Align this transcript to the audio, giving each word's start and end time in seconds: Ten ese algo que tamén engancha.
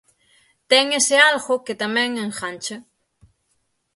Ten 0.71 0.85
ese 0.99 1.15
algo 1.31 1.63
que 1.65 1.79
tamén 1.83 2.09
engancha. 2.25 2.77